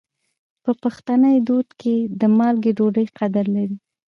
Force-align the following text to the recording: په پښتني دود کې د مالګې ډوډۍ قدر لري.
په 0.63 0.71
پښتني 0.81 1.35
دود 1.47 1.67
کې 1.81 1.95
د 2.19 2.21
مالګې 2.37 2.71
ډوډۍ 2.77 3.07
قدر 3.19 3.45
لري. 3.55 3.77